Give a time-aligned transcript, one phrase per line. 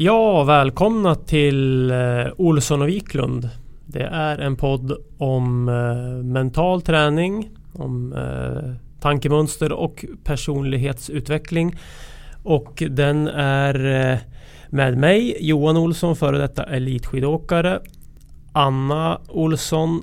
[0.00, 3.50] Ja, välkomna till eh, Olsson och Wiklund.
[3.86, 11.76] Det är en podd om eh, mental träning, om eh, tankemönster och personlighetsutveckling.
[12.42, 14.18] Och den är
[14.68, 17.80] med mig, Johan Olsson, före detta elitskidåkare.
[18.52, 20.02] Anna Olsson,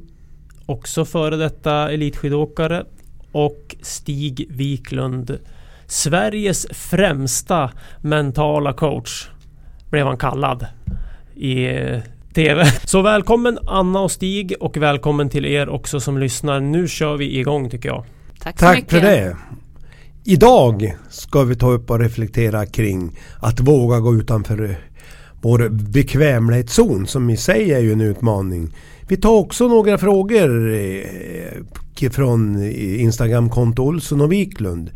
[0.65, 2.85] också före detta elitskidåkare.
[3.31, 5.37] Och Stig Wiklund,
[5.87, 9.29] Sveriges främsta mentala coach
[9.95, 10.65] blev han kallad
[11.35, 11.99] i eh,
[12.33, 12.65] TV.
[12.85, 16.59] Så välkommen Anna och Stig och välkommen till er också som lyssnar.
[16.59, 18.05] Nu kör vi igång tycker jag.
[18.39, 18.91] Tack, så Tack mycket.
[18.91, 19.37] för det.
[20.23, 24.77] Idag ska vi ta upp och reflektera kring att våga gå utanför
[25.41, 28.75] vår bekvämlighetszon som i sig är ju en utmaning.
[29.07, 34.91] Vi tar också några frågor eh, från Instagramkonto Olsson och Wiklund.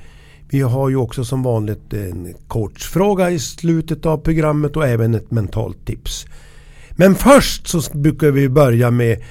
[0.52, 5.32] Vi har ju också som vanligt en coachfråga i slutet av programmet och även ett
[5.32, 6.26] mentalt tips.
[6.92, 9.24] Men först så brukar vi börja med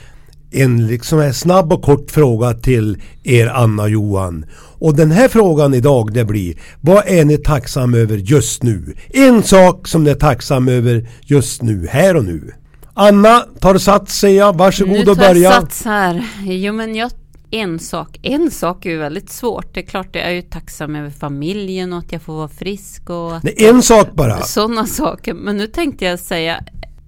[0.51, 4.45] en liksom här snabb och kort fråga till er Anna och Johan.
[4.79, 8.95] Och den här frågan idag det blir Vad är ni tacksam över just nu?
[9.09, 12.53] En sak som ni är tacksam över just nu, här och nu.
[12.95, 14.57] Anna tar sats säger jag.
[14.57, 15.51] Varsågod nu och tar jag börja.
[15.51, 16.27] sats här.
[16.43, 17.11] Jo men jag,
[17.51, 19.75] en sak, en sak är ju väldigt svårt.
[19.75, 23.11] Det är klart jag är ju tacksam över familjen och att jag får vara frisk
[23.11, 24.43] och Nej, en sak bara.
[24.43, 25.35] sådana saker.
[25.35, 26.65] Men nu tänkte jag säga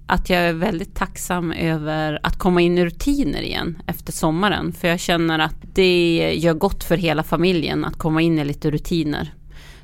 [0.07, 4.73] att jag är väldigt tacksam över att komma in i rutiner igen efter sommaren.
[4.73, 8.71] För jag känner att det gör gott för hela familjen att komma in i lite
[8.71, 9.33] rutiner.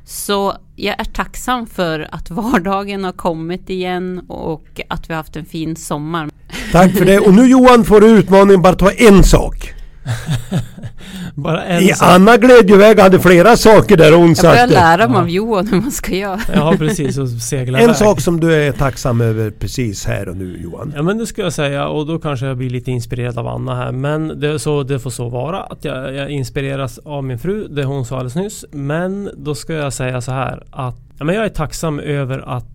[0.05, 5.35] Så jag är tacksam för att vardagen har kommit igen och att vi har haft
[5.35, 6.29] en fin sommar.
[6.71, 7.19] Tack för det.
[7.19, 9.73] Och nu Johan får du utmaningen bara ta en sak.
[11.35, 12.09] Bara en I sak.
[12.09, 15.67] Anna gled ju iväg hade flera saker där hon Jag börjar lära mig av Johan
[15.67, 16.39] hur man ska göra.
[16.53, 17.95] Ja precis, och segla En iväg.
[17.95, 20.93] sak som du är tacksam över precis här och nu Johan.
[20.95, 23.75] Ja men det ska jag säga och då kanske jag blir lite inspirerad av Anna
[23.75, 23.91] här.
[23.91, 27.83] Men det, så, det får så vara att jag, jag inspireras av min fru, det
[27.83, 28.65] hon sa alldeles nyss.
[28.71, 32.65] Men då ska jag säga så här att ja, men jag är tacksam över att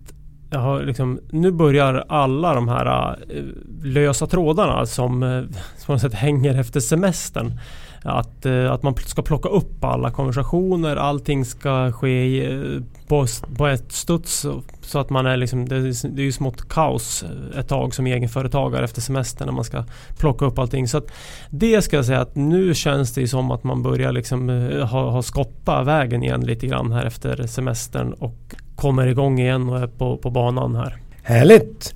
[0.53, 3.43] jag har liksom, nu börjar alla de här uh,
[3.83, 5.43] lösa trådarna som eh,
[5.85, 7.59] på något sätt hänger efter semestern.
[8.03, 13.25] Att, uh, att man ska plocka upp alla konversationer, allting ska ske i, på,
[13.57, 14.45] på ett studs.
[14.81, 17.25] så- att man är liksom, det är, det är ju smått kaos
[17.57, 19.83] ett tag som egenföretagare efter semestern när man ska
[20.17, 20.87] plocka upp allting.
[20.87, 21.11] Så att
[21.49, 24.49] det ska jag säga att nu känns det ju som att man börjar liksom
[24.91, 29.79] ha, ha skottat vägen igen lite grann här efter semestern och kommer igång igen och
[29.79, 30.97] är på, på banan här.
[31.23, 31.95] Härligt!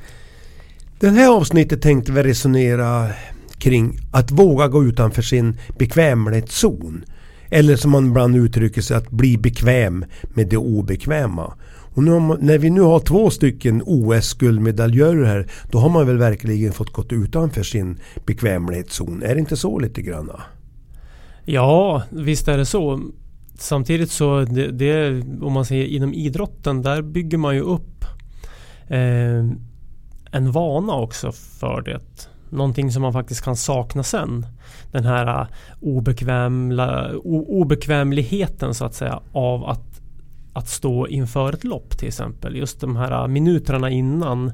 [0.99, 3.07] Det här avsnittet tänkte vi resonera
[3.57, 7.03] kring att våga gå utanför sin bekvämlighetszon.
[7.49, 11.53] Eller som man ibland uttrycker sig att bli bekväm med det obekväma.
[11.95, 16.73] Och nu när vi nu har två stycken OS-guldmedaljörer här då har man väl verkligen
[16.73, 19.23] fått gått utanför sin bekvämlighetszon.
[19.23, 20.41] Är det inte så lite granna?
[21.45, 23.01] Ja, visst är det så
[23.61, 28.05] samtidigt så det, det, om man säger inom idrotten där bygger man ju upp
[28.87, 29.45] eh,
[30.31, 32.29] en vana också för det.
[32.49, 34.45] Någonting som man faktiskt kan sakna sen.
[34.91, 35.47] Den här eh,
[35.81, 40.01] obekvämla, o, obekvämligheten så att säga av att,
[40.53, 42.55] att stå inför ett lopp till exempel.
[42.55, 44.51] Just de här eh, minuterna innan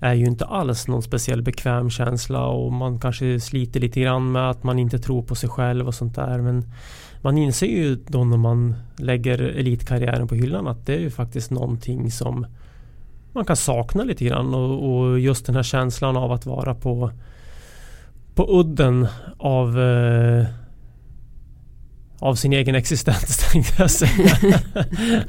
[0.00, 4.50] är ju inte alls någon speciell bekväm känsla och man kanske sliter lite grann med
[4.50, 6.38] att man inte tror på sig själv och sånt där.
[6.38, 6.64] Men
[7.20, 11.50] man inser ju då när man lägger elitkarriären på hyllan att det är ju faktiskt
[11.50, 12.46] någonting som
[13.32, 17.10] man kan sakna lite grann och, och just den här känslan av att vara på
[18.34, 19.06] på udden
[19.38, 20.46] av eh,
[22.20, 24.34] av sin egen existens tänkte jag säga.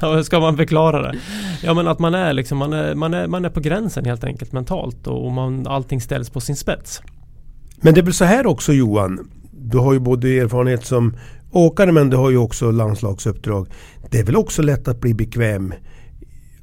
[0.00, 1.18] Hur ska man förklara det?
[1.62, 4.24] Ja men att man är liksom man är, man är, man är på gränsen helt
[4.24, 7.02] enkelt mentalt och man, allting ställs på sin spets.
[7.80, 9.30] Men det är väl så här också Johan.
[9.52, 11.16] Du har ju både erfarenhet som
[11.50, 13.68] åkare men du har ju också landslagsuppdrag.
[14.10, 15.74] Det är väl också lätt att bli bekväm.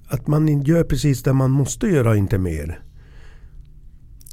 [0.08, 2.80] Att man gör precis det man måste göra, inte mer.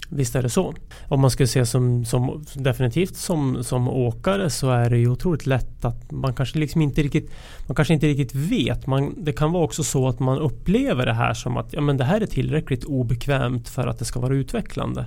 [0.08, 0.74] Visst är det så.
[1.08, 5.46] Om man skulle se som, som definitivt som, som åkare så är det ju otroligt
[5.46, 7.30] lätt att man kanske liksom inte riktigt
[7.66, 8.86] man kanske inte riktigt vet.
[8.86, 11.96] Man, det kan vara också så att man upplever det här som att ja, men
[11.96, 15.06] det här är tillräckligt obekvämt för att det ska vara utvecklande.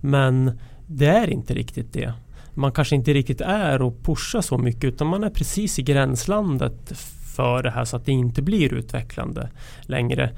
[0.00, 2.12] Men det är inte riktigt det.
[2.54, 6.92] Man kanske inte riktigt är och pushar så mycket utan man är precis i gränslandet
[7.36, 9.48] för det här så att det inte blir utvecklande
[9.82, 10.30] längre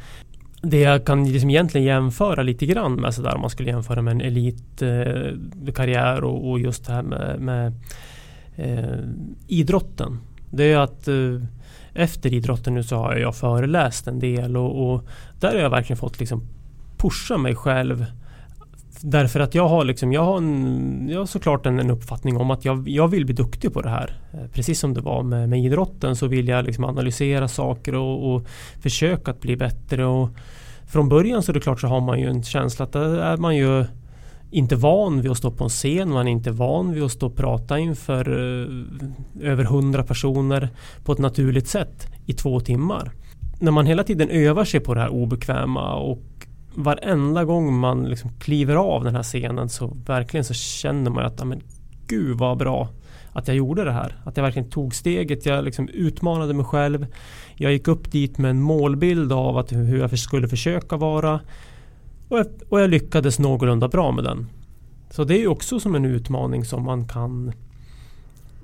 [0.65, 4.13] det jag kan liksom egentligen jämföra lite grann med sådär om man skulle jämföra med
[4.13, 7.73] en elitkarriär eh, och, och, just det här med, med
[8.57, 8.99] eh,
[9.47, 10.19] idrotten.
[10.51, 11.41] Det är att eh,
[11.95, 15.05] efter idrotten nu så har jag föreläst en del och, och
[15.41, 16.43] där har jag verkligen fått liksom
[16.97, 18.07] pusha mig själv
[19.01, 22.51] Därför att jag har, liksom, jag har, en, jag har såklart en, en uppfattning om
[22.51, 24.21] att jag, jag vill bli duktig på det här.
[24.33, 28.35] Eh, precis som det var med, med idrotten så vill jag liksom analysera saker och,
[28.35, 28.47] och
[28.83, 30.05] försöka att bli bättre.
[30.05, 30.29] Och
[30.87, 33.37] från början så är det klart så har man ju en känsla att där är
[33.37, 33.85] man ju
[34.51, 37.27] inte van vid att stå på en scen, man är inte van vid att stå
[37.27, 40.69] och prata inför eh, över hundra personer
[41.05, 43.13] på ett naturligt sätt i två timmar.
[43.59, 46.19] När man hela tiden övar sig på det här obekväma och
[46.75, 51.47] varenda gång man liksom kliver av den här scenen så verkligen så känner man att
[51.47, 51.63] men,
[52.07, 52.89] gud vad bra
[53.33, 54.17] att jag gjorde det här.
[54.25, 55.47] Att jag verkligen tog steget.
[55.47, 57.07] Jag liksom utmanade mig själv.
[57.55, 61.41] Jag gick upp dit med en målbild av att hur jag skulle försöka vara.
[62.29, 64.47] Och jag, och jag lyckades någorlunda bra med den.
[65.11, 67.53] Så det är också som en utmaning som man kan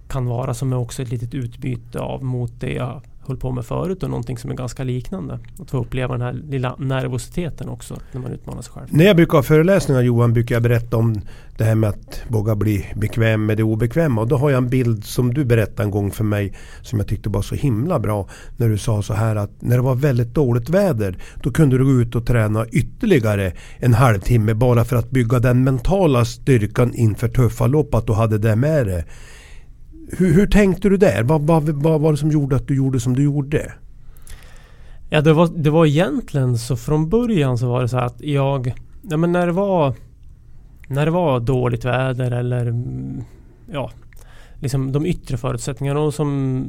[0.08, 3.64] kan vara som är också ett litet utbyte av mot det jag höll på med
[3.64, 5.38] förut och någonting som är ganska liknande.
[5.58, 8.86] Att få uppleva den här lilla nervositeten också när man utmanar sig själv.
[8.90, 11.20] När jag brukar ha föreläsningar Johan brukar jag berätta om
[11.58, 14.20] det här med att våga bli bekväm med det obekväma.
[14.20, 16.52] Och då har jag en bild som du berättade en gång för mig
[16.82, 18.28] som jag tyckte var så himla bra.
[18.56, 21.84] När du sa så här att när det var väldigt dåligt väder då kunde du
[21.84, 27.28] gå ut och träna ytterligare en halvtimme bara för att bygga den mentala styrkan inför
[27.28, 27.94] tuffa lopp.
[27.94, 29.04] Att du hade det med dig.
[30.12, 31.22] Hur, hur tänkte du där?
[31.22, 33.72] Vad, vad, vad var det som gjorde att du gjorde som du gjorde?
[35.10, 38.74] Ja, det var, det var egentligen så från början så var det så att jag...
[39.02, 39.94] Ja, men när det var...
[40.88, 42.66] När det var dåligt väder eller...
[42.66, 43.24] Mm,
[43.72, 43.90] ja,
[44.54, 46.00] liksom de yttre förutsättningarna.
[46.00, 46.64] Och som,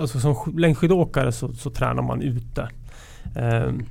[0.00, 2.68] alltså som längdskidåkare så, så tränar man ute.
[3.36, 3.84] Ehm,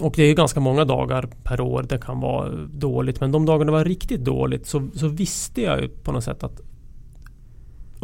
[0.00, 3.20] och det är ganska många dagar per år det kan vara dåligt.
[3.20, 6.42] Men de dagarna det var riktigt dåligt så, så visste jag ju på något sätt
[6.42, 6.60] att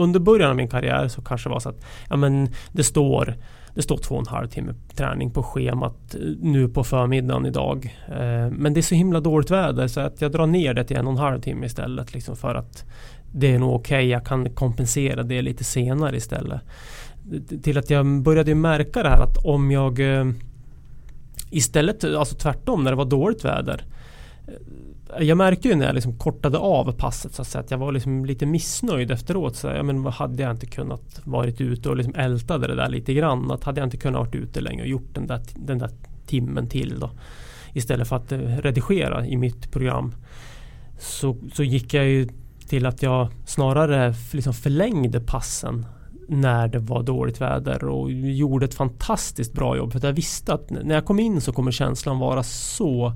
[0.01, 3.37] under början av min karriär så kanske det var så att ja, men det står
[3.75, 7.97] det står två och en halv timme träning på schemat eh, nu på förmiddagen idag.
[8.09, 10.97] Eh, men det är så himla dåligt väder så att jag drar ner det till
[10.97, 12.15] en och en halv timme istället.
[12.15, 12.85] Liksom för att
[13.33, 14.09] det är nog okej, okay.
[14.09, 16.61] jag kan kompensera det lite senare istället.
[17.63, 20.31] Till att jag började märka det här att om jag eh,
[21.51, 23.85] istället, alltså tvärtom när det var dåligt väder
[25.19, 27.93] jag märkte ju när jag liksom kortade av passet så att, säga, att jag var
[27.93, 29.57] liksom lite missnöjd efteråt.
[29.57, 33.15] Så jag men, hade jag inte kunnat varit ute och liksom ältade det där lite
[33.15, 33.51] grann.
[33.51, 35.91] Att hade jag inte kunnat varit ute längre och gjort den där, den där
[36.27, 37.11] timmen till då.
[37.73, 40.15] Istället för att eh, redigera i mitt program.
[40.99, 42.29] Så, så gick jag ju
[42.69, 45.87] till att jag snarare liksom förlängde passen
[46.29, 49.93] när det var dåligt väder och gjorde ett fantastiskt bra jobb.
[49.93, 53.13] För jag visste att när jag kom in så kommer känslan vara så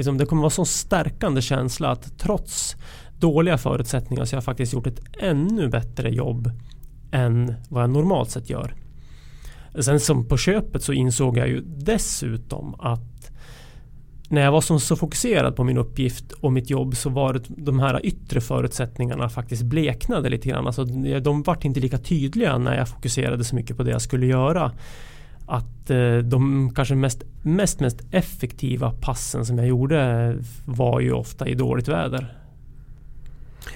[0.00, 2.76] liksom, det kommer vara så stärkande känsla att trots
[3.18, 6.50] dåliga förutsättningar så har jag faktiskt gjort ett ännu bättre jobb
[7.10, 8.74] än vad jag normalt sett gör.
[9.80, 13.30] Sen som på köpet så insåg jag ju dessutom att
[14.28, 17.42] när jag var som så fokuserad på min uppgift och mitt jobb så var det
[17.48, 20.66] de här yttre förutsättningarna faktiskt bleknade lite grann.
[20.66, 20.84] Alltså,
[21.22, 24.72] de vart inte lika tydliga när jag fokuserade så mycket på det jag skulle göra.
[25.50, 31.48] Att eh, de kanske mest, mest, mest effektiva passen som jag gjorde var ju ofta
[31.48, 32.36] i dåligt väder.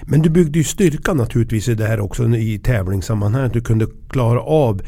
[0.01, 3.45] Men du byggde ju styrka naturligtvis i det här också i tävlingssammanhang.
[3.45, 4.81] Att du kunde klara av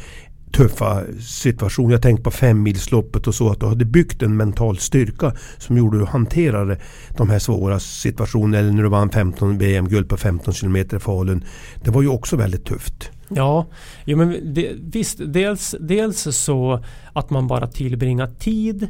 [0.51, 1.91] tuffa situationer.
[1.91, 3.49] Jag tänkte på femmilsloppet och så.
[3.49, 6.77] Att du hade byggt en mental styrka som gjorde att du hanterade
[7.17, 8.57] de här svåra situationerna.
[8.57, 11.43] Eller när du vann 15 VM-guld på 15 km i Falun.
[11.83, 13.11] Det var ju också väldigt tufft.
[13.29, 13.65] Ja,
[14.05, 15.19] jo, men det, visst.
[15.25, 18.87] Dels, dels så att man bara tillbringar tid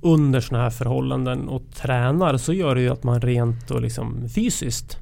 [0.00, 4.28] under sådana här förhållanden och tränar så gör det ju att man rent och liksom
[4.28, 4.98] fysiskt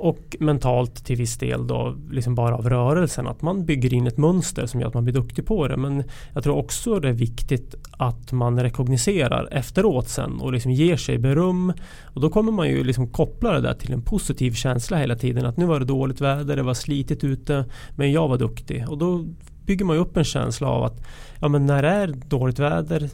[0.00, 3.26] och mentalt till viss del då liksom bara av rörelsen.
[3.26, 5.76] Att man bygger in ett mönster som gör att man blir duktig på det.
[5.76, 6.04] Men
[6.34, 11.18] jag tror också det är viktigt att man rekogniserar efteråt sen och liksom ger sig
[11.18, 11.72] beröm.
[12.04, 15.46] Och då kommer man ju liksom koppla det där till en positiv känsla hela tiden.
[15.46, 17.64] Att nu var det dåligt väder, det var slitigt ute
[17.96, 18.88] men jag var duktig.
[18.88, 19.24] Och då
[19.66, 21.06] bygger man ju upp en känsla av att
[21.40, 23.10] ja, men när det är dåligt väder,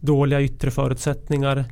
[0.00, 1.64] dåliga yttre förutsättningar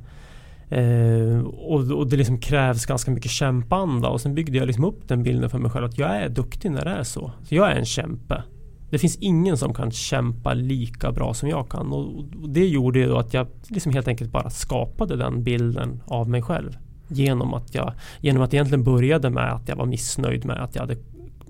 [0.69, 5.09] Eh, och, och, det liksom krävs ganska mycket kämpanda och sen byggde jag liksom upp
[5.09, 7.33] den bilden för mig själv att jag är duktig när det är så.
[7.43, 8.43] så jag är en kämpe.
[8.91, 12.99] Det finns ingen som kan kämpa lika bra som jag kan och, och det gjorde
[12.99, 16.77] ju då att jag liksom helt enkelt bara skapade den bilden av mig själv.
[17.09, 20.83] Genom att jag genom att egentligen började med att jag var missnöjd med att jag
[20.83, 20.97] hade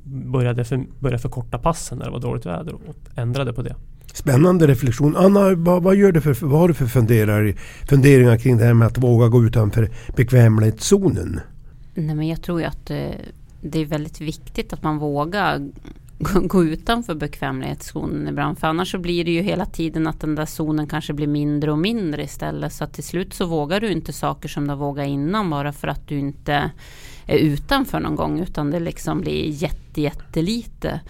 [0.04, 3.74] började, för, började förkorta passen när det var dåligt väder och ändrade på det.
[4.14, 5.16] Spännande reflektion.
[5.16, 7.54] Anna, vad, vad, gör du för, vad har du för funderar,
[7.88, 11.40] funderingar kring det här med att våga gå utanför bekvämlighetszonen?
[11.94, 13.08] Nej, men jag tror ju att eh,
[13.60, 15.68] det är väldigt viktigt att man vågar
[16.48, 18.58] gå utanför bekvämlighetszonen ibland.
[18.58, 21.72] För annars så blir det ju hela tiden att den där zonen kanske blir mindre
[21.72, 22.72] och mindre istället.
[22.72, 25.72] Så att till slut så vågar du inte saker som du har vågat innan bara
[25.72, 26.70] för att du inte
[27.26, 28.40] är utanför någon gång.
[28.40, 31.00] Utan det liksom blir jätte, jättelite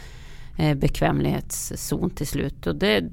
[0.57, 2.67] bekvämlighetszon till slut.
[2.67, 3.05] Och det,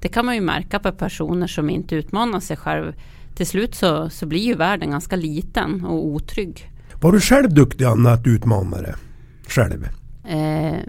[0.00, 2.92] det kan man ju märka på personer som inte utmanar sig själv.
[3.34, 6.70] Till slut så, så blir ju världen ganska liten och otrygg.
[7.00, 8.94] Var du själv duktig Anna att utmana dig
[9.48, 9.88] själv?
[10.24, 10.80] Eh,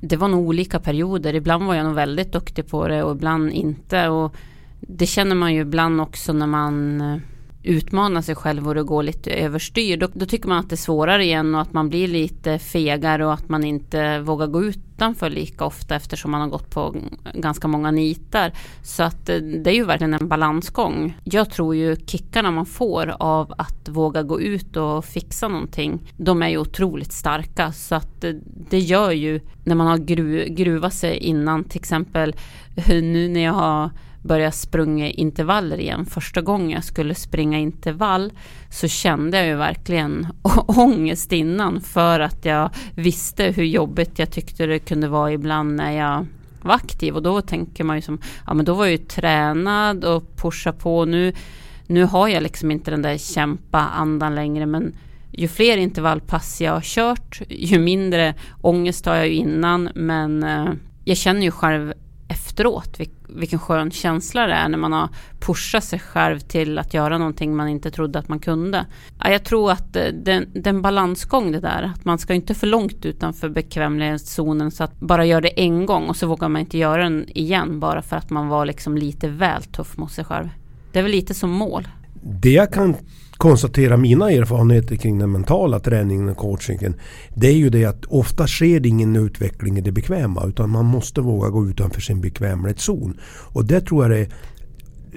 [0.00, 1.34] det var nog olika perioder.
[1.34, 4.08] Ibland var jag nog väldigt duktig på det och ibland inte.
[4.08, 4.36] Och
[4.80, 7.18] det känner man ju ibland också när man eh,
[7.62, 9.96] utmana sig själv och det går lite överstyr.
[9.96, 13.26] Då, då, tycker man att det är svårare igen och att man blir lite fegare
[13.26, 16.96] och att man inte vågar gå utanför lika ofta eftersom man har gått på
[17.34, 18.52] ganska många nitar.
[18.82, 21.18] Så att eh, det är ju verkligen en balansgång.
[21.24, 26.42] Jag tror ju kickarna man får av att våga gå ut och fixa någonting, de
[26.42, 27.72] är ju otroligt starka.
[27.72, 28.32] Så att eh,
[28.70, 32.34] det gör ju när man har gru, gruvat sig innan, till exempel
[32.76, 33.90] eh, nu när jag har
[34.22, 36.06] börja sprunga intervaller igen.
[36.06, 38.32] Första gången jag skulle springa intervall
[38.70, 40.26] så kände jag ju verkligen
[40.66, 45.92] ångest innan för att jag visste hur jobbigt jag tyckte det kunde vara ibland när
[45.92, 46.26] jag
[46.62, 50.04] var aktiv och då tänker man ju som, ja men då var jag ju tränad
[50.04, 51.32] och pusha på nu.
[51.86, 54.94] Nu har jag liksom inte den där kämpa andan längre men
[55.30, 60.72] ju fler intervallpass jag har kört, ju mindre ångest har jag ju innan men eh,
[61.04, 61.92] jag känner ju själv
[62.32, 65.08] efteråt vilken skön känsla det är när man har
[65.40, 68.86] pushat sig själv till att göra någonting man inte trodde att man kunde.
[69.24, 72.54] Jag tror att eh, den, det är en balansgång det där, att man ska inte
[72.54, 76.60] för långt utanför bekvämlighetszonen så att bara göra det en gång och så vågar man
[76.60, 80.24] inte göra den igen bara för att man var liksom lite väl tuff mot sig
[80.24, 80.48] själv.
[80.92, 81.88] Det är väl lite som mål.
[82.22, 82.96] Det jag kan
[83.42, 86.94] konstatera mina erfarenheter kring den mentala träningen och coachingen.
[87.34, 90.84] Det är ju det att ofta sker det ingen utveckling i det bekväma utan man
[90.84, 93.20] måste våga gå utanför sin bekvämlighetszon.
[93.24, 94.28] Och det tror jag det är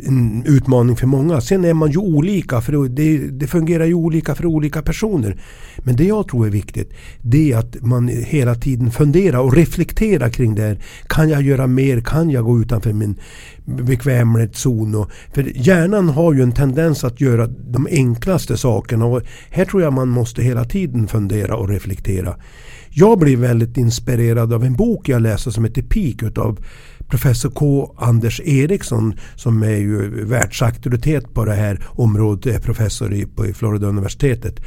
[0.04, 1.42] en utmaning för många.
[1.42, 5.38] Sen är man ju olika, för det, det, fungerar ju olika för olika personer.
[5.78, 10.30] Men det jag tror är viktigt, det är att man hela tiden funderar och reflekterar
[10.30, 10.80] kring det här.
[11.08, 12.02] Kan jag göra mer?
[12.02, 13.16] Kan jag gå utanför min
[13.66, 14.96] bekvämlighetszon?
[14.96, 19.82] Och, för hjärnan har ju en tendens att göra de enklaste sakerna och här tror
[19.82, 22.36] jag man måste hela tiden fundera och reflektera.
[22.98, 26.60] Jag blev väldigt inspirerad av en bok jag läste som heter Peak utav
[27.10, 27.96] professor K.
[27.98, 33.88] Anders Eriksson som är ju världsauktoritet på det här området, är professor i, på Florida
[33.88, 34.60] universitetet.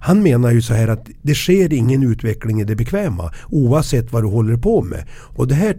[0.00, 4.22] Han menar ju så här att det sker ingen utveckling i det bekväma oavsett vad
[4.22, 5.04] du håller på med.
[5.10, 5.76] Och det här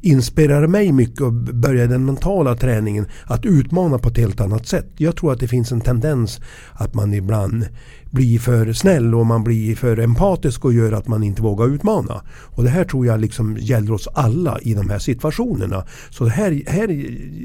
[0.00, 4.86] inspirerar mig mycket och började den mentala träningen att utmana på ett helt annat sätt.
[4.96, 6.40] Jag tror att det finns en tendens
[6.72, 7.66] att man ibland
[8.10, 12.22] blir för snäll och man blir för empatisk och gör att man inte vågar utmana.
[12.28, 15.84] Och det här tror jag liksom gäller oss alla i de här situationerna.
[16.10, 16.88] Så här, här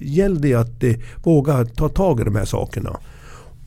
[0.02, 0.94] gäller det att eh,
[1.24, 2.98] våga ta tag i de här sakerna.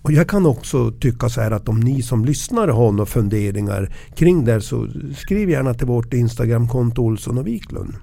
[0.02, 3.94] Och jag kan också tycka så här att om ni som lyssnar har några funderingar
[4.14, 7.94] kring det så skriv gärna till vårt Instagramkonto Olsson och Wiklund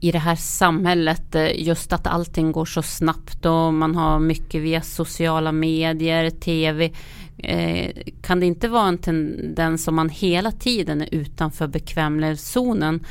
[0.00, 4.62] i det här samhället, eh, just att allting går så snabbt och man har mycket
[4.62, 6.92] via sociala medier, tv.
[7.38, 7.90] Eh,
[8.22, 13.04] kan det inte vara en tendens om man hela tiden är utanför bekvämlighetszonen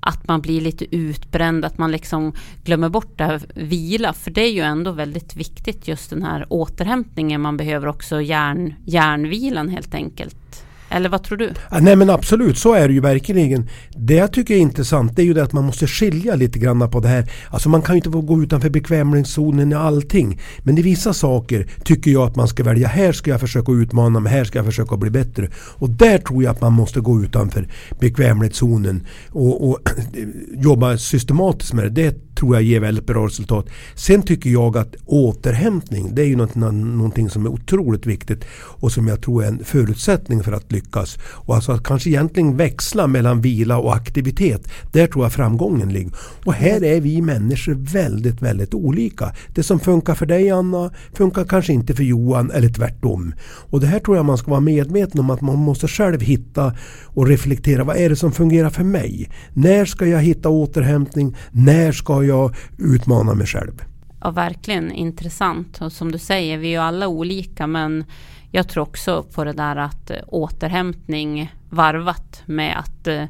[0.00, 2.32] att man blir lite utbränd, att man liksom
[2.64, 4.12] glömmer bort det här vila.
[4.12, 7.40] För det är ju ändå väldigt viktigt just den här återhämtningen.
[7.40, 10.67] Man behöver också hjärn, hjärnvilan helt enkelt.
[10.90, 11.52] Eller vad tror du?
[11.80, 13.68] Nej men absolut, så är det ju verkligen.
[13.90, 16.90] Det jag tycker är intressant det är ju det att man måste skilja lite grann
[16.90, 17.30] på det här.
[17.50, 20.40] Alltså man kan ju inte gå utanför bekvämlighetszonen i allting.
[20.58, 22.88] Men i vissa saker tycker jag att man ska välja.
[22.88, 25.48] Här ska jag försöka utmana mig, här ska jag försöka bli bättre.
[25.54, 27.68] Och där tror jag att man måste gå utanför
[28.00, 29.78] bekvämlighetszonen och, och
[30.56, 31.90] jobba systematiskt med det.
[31.90, 33.66] Det tror jag ger väldigt bra resultat.
[33.94, 38.92] Sen tycker jag att återhämtning det är ju någonting, någonting som är otroligt viktigt och
[38.92, 40.77] som jag tror är en förutsättning för att lyckas.
[41.20, 44.68] Och alltså att kanske egentligen växla mellan vila och aktivitet.
[44.92, 46.12] Där tror jag framgången ligger.
[46.44, 49.32] Och här är vi människor väldigt, väldigt olika.
[49.54, 53.34] Det som funkar för dig Anna funkar kanske inte för Johan eller tvärtom.
[53.70, 56.74] Och det här tror jag man ska vara medveten om att man måste själv hitta
[57.06, 57.84] och reflektera.
[57.84, 59.30] Vad är det som fungerar för mig?
[59.52, 61.36] När ska jag hitta återhämtning?
[61.50, 63.82] När ska jag utmana mig själv?
[64.20, 65.80] Ja, verkligen intressant.
[65.80, 68.04] Och som du säger, vi är ju alla olika men
[68.50, 73.24] jag tror också på det där att eh, återhämtning varvat med att eh,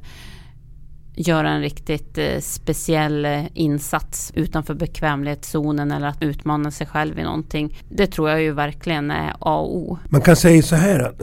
[1.15, 7.79] göra en riktigt eh, speciell insats utanför bekvämlighetszonen eller att utmana sig själv i någonting.
[7.89, 9.99] Det tror jag ju verkligen är A och O.
[10.09, 11.23] Man kan säga så här att,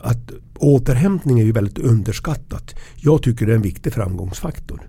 [0.00, 2.74] att återhämtning är ju väldigt underskattat.
[2.96, 4.88] Jag tycker det är en viktig framgångsfaktor.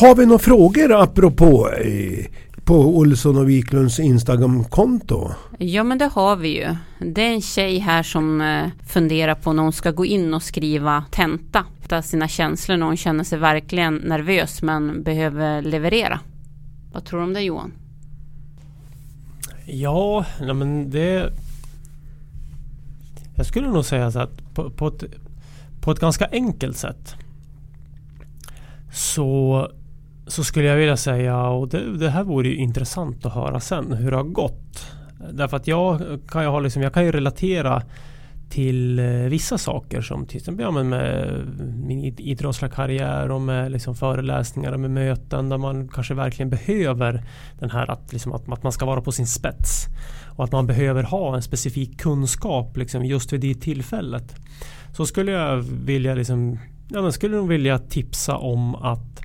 [0.00, 2.26] Har vi några frågor apropå eh,
[2.64, 5.30] på Olsson och Wiklunds Instagramkonto?
[5.58, 6.76] Ja men det har vi ju.
[6.98, 10.42] Det är en tjej här som eh, funderar på när hon ska gå in och
[10.42, 11.64] skriva tenta.
[12.02, 16.20] Sina känslor när hon känner sig verkligen nervös men behöver leverera.
[16.92, 17.72] Vad tror du om det Johan?
[19.66, 21.32] Ja, men det...
[23.36, 25.04] Jag skulle nog säga så att på, på, ett,
[25.80, 27.16] på ett ganska enkelt sätt
[28.94, 29.68] så,
[30.26, 33.92] så skulle jag vilja säga, och det, det här vore ju intressant att höra sen,
[33.92, 34.86] hur det har gått.
[35.32, 37.82] Därför att jag kan ju, ha liksom, jag kan ju relatera
[38.50, 43.72] till eh, vissa saker som till exempel ja, men med min idrottsliga karriär och med
[43.72, 47.22] liksom föreläsningar och med möten där man kanske verkligen behöver
[47.58, 49.86] den här att, liksom att, att man ska vara på sin spets
[50.36, 54.34] och att man behöver ha en specifik kunskap liksom just vid det tillfället.
[54.96, 56.58] Så skulle jag vilja liksom,
[56.88, 59.23] ja, men skulle nog vilja tipsa om att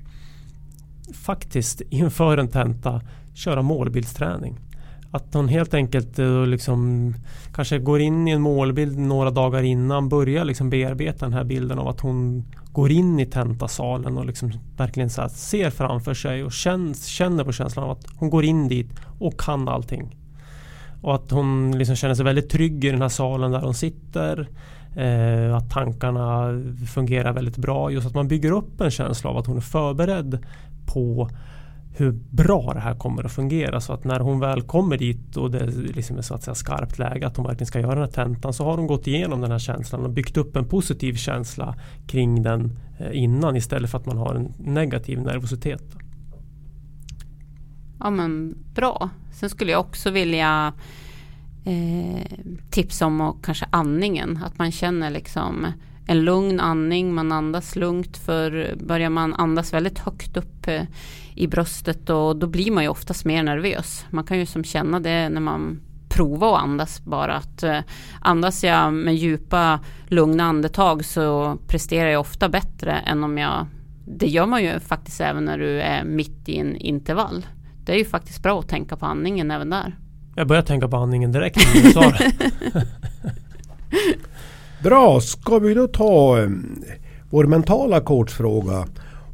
[1.13, 3.02] faktiskt inför en tenta
[3.34, 4.60] köra målbildsträning.
[5.12, 7.13] Att hon helt enkelt eh, liksom
[7.54, 11.80] kanske går in i en målbild några dagar innan, börjar liksom bearbeta den här bilden
[11.80, 16.52] av att hon går in i tentasalen och liksom verkligen så ser framför sig och
[16.52, 20.15] känns, känner på känslan av att hon går in dit och kan allting.
[21.02, 24.48] Och att hon liksom känner sig väldigt trygg i den här salen där hon sitter.
[24.95, 26.52] Eh, att tankarna
[26.93, 27.91] fungerar väldigt bra.
[27.91, 30.39] Just att man bygger upp en känsla av att hon är förberedd
[30.93, 31.30] på
[31.99, 33.82] hur bra det här kommer att fungera.
[33.82, 36.99] Så att när hon väl kommer dit och det liksom är så att säga skarpt
[36.99, 39.52] läge att hon verkligen ska göra den här tentan så har hon gått igenom den
[39.52, 41.75] här känslan och byggt upp en positiv känsla
[42.08, 45.84] kring den eh, innan istället för att man har en negativ nervositet.
[47.99, 49.10] Ja men bra.
[49.32, 50.73] Sen skulle jag också vilja
[51.65, 52.38] eh,
[52.69, 54.39] tipsa om och kanske andningen.
[54.45, 55.65] Att man känner liksom
[56.10, 60.84] en lugn andning, man andas lugnt för börjar man andas väldigt högt upp eh,
[61.36, 64.06] i bröstet och då blir man ju oftast mer nervös.
[64.10, 67.80] Man kan ju som känna det när man provar att andas bara att eh,
[68.22, 73.67] andas jag med djupa lugna andetag så presterar jag ofta bättre än om jag
[74.06, 77.45] det gör man ju faktiskt även när du är mitt i en intervall.
[77.86, 79.98] Det är ju faktiskt bra att tänka på andningen även där.
[80.36, 82.32] Jag börjar tänka på andningen direkt när du sa det.
[84.84, 86.50] Bra, ska vi då ta eh,
[87.30, 88.88] vår mentala coachfråga.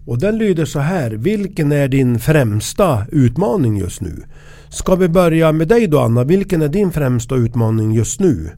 [0.06, 1.12] Och den lyder så här.
[1.12, 4.24] Vilken är din främsta utmaning just nu?
[4.70, 6.24] Ska vi börja med dig då Anna?
[6.24, 8.52] Vilken är din främsta utmaning just nu?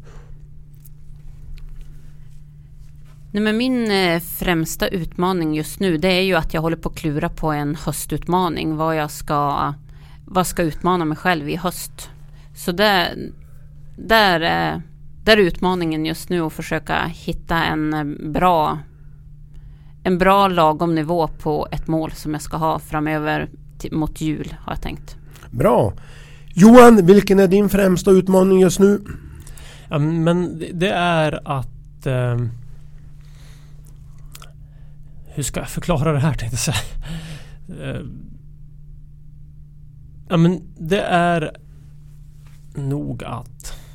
[3.32, 6.89] Nej, men min eh, främsta utmaning just nu det är ju att jag håller på
[6.89, 8.76] att klura på en höstutmaning.
[8.76, 9.73] Vad jag ska,
[10.26, 12.10] vad ska utmana mig själv i höst.
[12.56, 13.32] Så där,
[13.97, 14.82] där, eh,
[15.28, 18.80] där är utmaningen just nu att försöka hitta en eh, bra
[20.04, 23.50] en bra lagom nivå på ett mål som jag ska ha framöver
[23.92, 25.18] mot jul har jag tänkt.
[25.52, 25.94] Bra.
[26.54, 29.02] Johan, vilken är din främsta utmaning just nu?
[29.90, 32.38] Ja, men det är att eh,
[35.26, 37.94] Hur ska jag förklara det här tänkte jag säga.
[37.94, 38.02] Eh,
[40.30, 41.58] ja men det är
[42.76, 43.87] nog att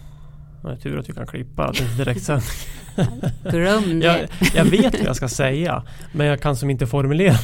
[0.62, 2.40] det är tur att vi kan klippa direkt sen.
[3.50, 4.06] Glöm det.
[4.06, 7.32] jag, jag vet vad jag ska säga men jag kan som inte formulera.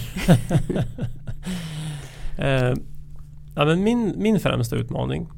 [2.38, 2.74] eh,
[3.54, 5.28] ja, men min, min främsta utmaning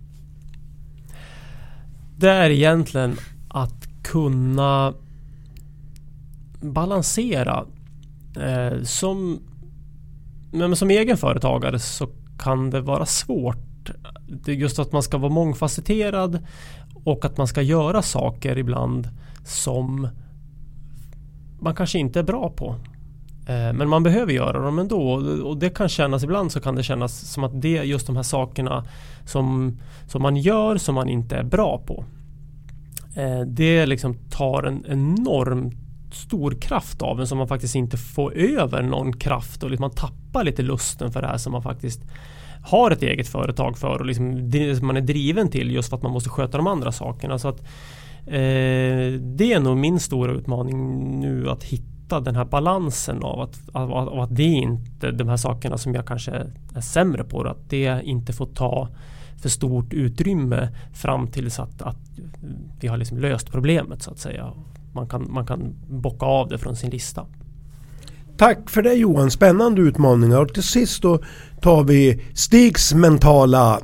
[2.20, 3.16] det är egentligen
[3.48, 4.94] att kunna
[6.60, 7.64] balansera
[8.36, 9.40] eh, som,
[10.52, 13.90] men som egen företagare så kan det vara svårt.
[14.28, 16.46] Det är just att man ska vara mångfacetterad
[17.04, 19.08] och att man ska göra saker ibland
[19.44, 20.08] som
[21.60, 22.74] man kanske inte är bra på.
[23.46, 25.12] Eh, men man behöver göra dem ändå
[25.44, 28.16] och det kan kännas ibland så kan det kännas som att det är just de
[28.16, 28.84] här sakerna
[29.26, 32.04] som, som man gör som man inte är bra på.
[33.16, 35.70] Eh, det liksom tar en enorm
[36.12, 39.90] stor kraft av en som man faktiskt inte får över någon kraft och liksom man
[39.90, 42.00] tappar lite lusten för det här som man faktiskt
[42.62, 44.48] har ett eget företag för och liksom
[44.82, 47.38] man är driven till just för att man måste sköta de andra sakerna.
[47.38, 47.60] Så att,
[48.26, 53.60] eh, det är nog min stora utmaning nu att hitta den här balansen av att,
[53.72, 57.70] av, av att det inte, de här sakerna som jag kanske är sämre på, att
[57.70, 58.88] det inte får ta
[59.36, 61.98] för stort utrymme fram tills att, att
[62.80, 64.52] vi har liksom löst problemet så att säga.
[64.92, 67.26] Man kan, man kan bocka av det från sin lista.
[68.40, 70.40] Tack för det Johan, spännande utmaningar.
[70.40, 71.18] Och till sist då
[71.62, 73.80] tar vi Stigs mentala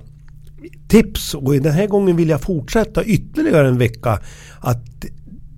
[0.88, 1.35] tips.
[1.35, 4.19] Och den här gången vill jag fortsätta ytterligare en vecka.
[4.61, 4.85] Att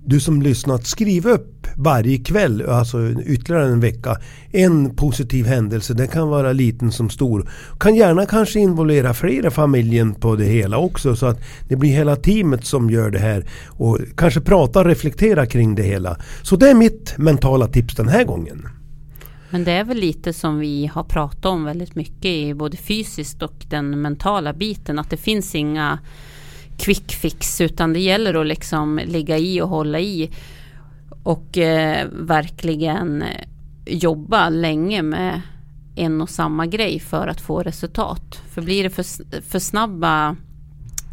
[0.05, 4.17] du som lyssnat skriv upp varje kväll, alltså ytterligare en vecka,
[4.51, 5.93] en positiv händelse.
[5.93, 7.49] Den kan vara liten som stor.
[7.79, 12.15] Kan gärna kanske involvera flera familjen på det hela också så att det blir hela
[12.15, 16.17] teamet som gör det här och kanske prata och reflektera kring det hela.
[16.41, 18.67] Så det är mitt mentala tips den här gången.
[19.49, 23.41] Men det är väl lite som vi har pratat om väldigt mycket i både fysiskt
[23.41, 24.99] och den mentala biten.
[24.99, 25.99] Att det finns inga
[26.77, 30.31] quick fix utan det gäller att liksom ligga i och hålla i.
[31.23, 33.45] och eh, verkligen eh,
[33.85, 35.41] jobba länge med
[35.95, 38.41] en och samma grej för att få resultat.
[38.49, 39.05] För blir det för,
[39.41, 40.35] för snabba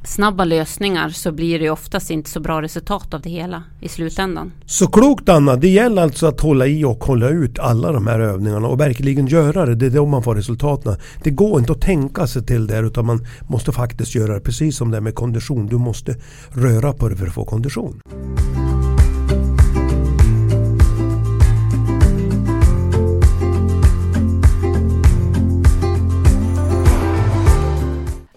[0.06, 4.52] snabba lösningar så blir det oftast inte så bra resultat av det hela i slutändan.
[4.66, 8.20] Så klokt Anna, det gäller alltså att hålla i och hålla ut alla de här
[8.20, 9.74] övningarna och verkligen göra det.
[9.74, 10.96] Det är då man får resultaten.
[11.22, 14.76] Det går inte att tänka sig till det utan man måste faktiskt göra det precis
[14.76, 15.66] som det är med kondition.
[15.66, 16.16] Du måste
[16.48, 18.00] röra på dig för att få kondition.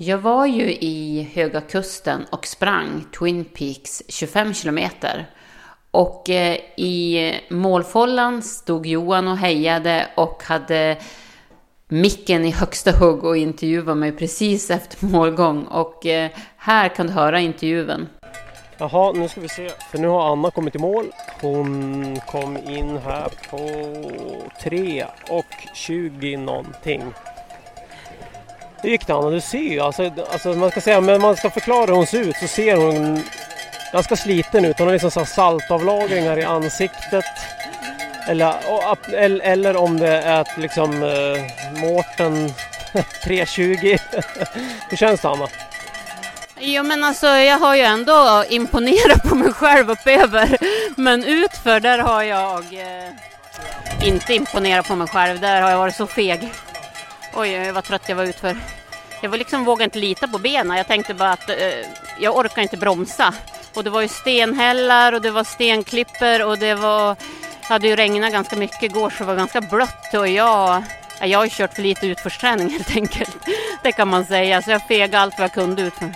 [0.02, 5.30] Jag var ju i Höga Kusten och sprang Twin Peaks 25 kilometer.
[5.92, 10.98] Och eh, i målfållan stod Johan och hejade och hade
[11.88, 15.64] micken i högsta hugg och intervjuade mig precis efter målgång.
[15.64, 18.08] Och eh, här kan du höra intervjun.
[18.78, 19.70] Jaha, nu ska vi se.
[19.92, 21.06] För nu har Anna kommit i mål.
[21.42, 23.60] Hon kom in här på
[24.64, 27.04] 3 och 20 någonting.
[28.82, 29.30] Hur gick det Anna?
[29.30, 32.20] Du ser ju alltså, alltså man ska säga, men man ska förklara hur hon ser
[32.20, 33.24] ut så ser hon
[33.94, 34.80] ganska sliten ut.
[34.80, 37.26] Hon har liksom så saltavlagringar i ansiktet.
[38.28, 38.56] Eller,
[39.14, 42.54] eller, eller om det är liksom uh, Mårten
[43.24, 43.98] 320.
[44.90, 45.48] hur känns det Anna?
[46.60, 50.58] Jo men alltså jag har ju ändå imponerat på mig själv uppöver.
[50.98, 55.40] Men utför där har jag eh, inte imponerat på mig själv.
[55.40, 56.52] Där har jag varit så feg.
[57.42, 58.58] Oj, oj, vad trött jag var utför.
[59.22, 60.78] Jag var liksom vågade inte lita på benen.
[60.78, 61.56] Jag tänkte bara att eh,
[62.20, 63.34] jag orkar inte bromsa.
[63.74, 67.16] Och det var ju stenhällar och det var stenklipper och det var...
[67.62, 70.84] Det hade ju regnat ganska mycket igår så det var ganska blött och jag...
[71.22, 73.38] Jag har ju kört för lite utförsträning helt enkelt.
[73.84, 74.62] Det kan man säga.
[74.62, 76.14] Så jag fegade allt vad jag kunde utför.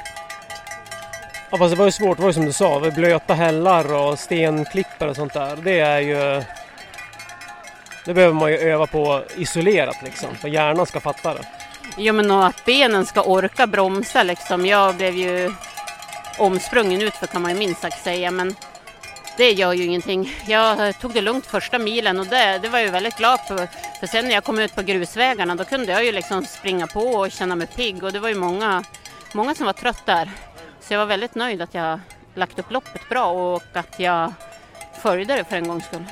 [1.51, 4.19] Ja fast det var ju svårt, det var ju som du sa, blöta hällar och
[4.19, 5.55] stenklippor och sånt där.
[5.55, 6.43] Det är ju...
[8.05, 11.45] Det behöver man ju öva på isolerat liksom, för hjärnan ska fatta det.
[11.97, 14.65] Ja men och att benen ska orka bromsa liksom.
[14.65, 15.51] Jag blev ju
[16.37, 18.55] omsprungen ut för kan man ju minst sagt säga men
[19.37, 20.31] det gör ju ingenting.
[20.47, 23.67] Jag tog det lugnt första milen och det, det var jag ju väldigt glad för.
[23.99, 26.99] För sen när jag kom ut på grusvägarna då kunde jag ju liksom springa på
[26.99, 28.83] och känna mig pigg och det var ju många,
[29.33, 30.31] många som var trött där.
[30.79, 31.99] Så jag var väldigt nöjd att jag
[32.35, 34.33] lagt upp loppet bra och att jag
[35.01, 36.05] följde det för en gångs skull.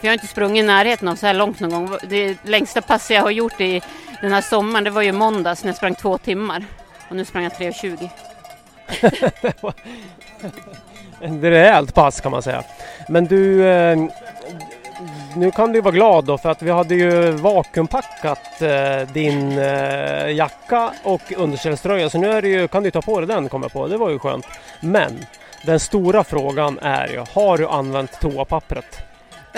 [0.00, 1.98] För jag har inte sprungit i närheten av så här långt någon gång.
[2.08, 3.82] Det längsta passet jag har gjort i
[4.20, 6.64] den här sommaren det var ju måndags när jag sprang två timmar.
[7.08, 8.08] Och nu sprang jag 3.20.
[11.20, 12.62] Ett rejält pass kan man säga.
[13.08, 13.98] Men du, eh,
[15.36, 20.30] nu kan du vara glad då för att vi hade ju vakuumpackat eh, din eh,
[20.30, 23.64] jacka och underställströja så nu är det ju, kan du ta på dig den kommer
[23.64, 23.88] jag på.
[23.88, 24.46] Det var ju skönt.
[24.80, 25.26] Men
[25.66, 29.07] den stora frågan är ju, har du använt toapappret?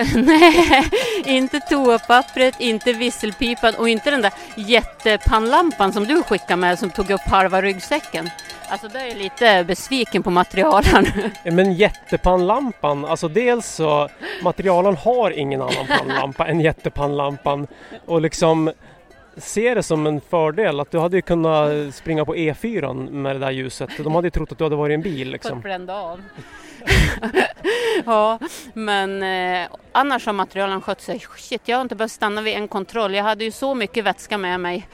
[0.15, 0.91] Nej,
[1.25, 7.11] inte toapappret, inte visselpipan och inte den där jättepannlampan som du skickade med som tog
[7.11, 8.31] upp halva ryggsäcken.
[8.69, 11.07] Alltså där är jag lite besviken på materialen.
[11.45, 14.09] Men jättepannlampan, alltså dels så
[14.43, 17.67] materialen har ingen annan pannlampa än jättepannlampan
[18.07, 18.73] och liksom
[19.41, 23.51] Se det som en fördel att du hade kunnat springa på E4 med det där
[23.51, 23.91] ljuset.
[23.99, 25.31] De hade ju trott att du hade varit i en bil.
[25.31, 25.57] Liksom.
[25.57, 26.23] Fått brända av.
[28.05, 28.39] ja,
[28.75, 31.21] men eh, annars har materialen skött sig.
[31.37, 33.15] Shit, jag har inte behövt stanna vid en kontroll.
[33.15, 34.89] Jag hade ju så mycket vätska med mig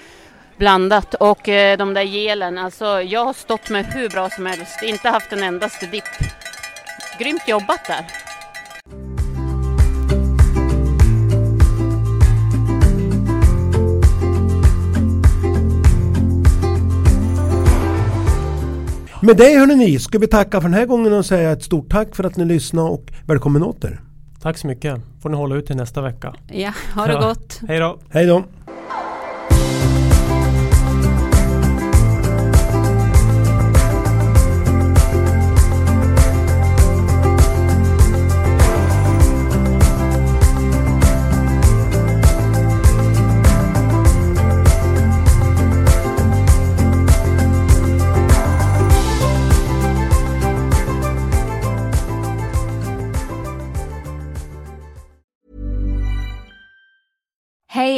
[0.56, 4.82] blandat och eh, de där gelen, alltså jag har stått med hur bra som helst,
[4.82, 6.04] inte haft en endaste dipp.
[7.18, 8.25] Grymt jobbat där!
[19.22, 22.16] Med det hörni ska vi tacka för den här gången och säga ett stort tack
[22.16, 24.00] för att ni lyssnade och välkommen åter.
[24.42, 25.00] Tack så mycket.
[25.22, 26.34] Får ni hålla ut till nästa vecka.
[26.48, 27.20] Ja, ha det ja.
[27.20, 27.60] gott.
[27.68, 27.98] Hej då.
[28.10, 28.44] Hej då.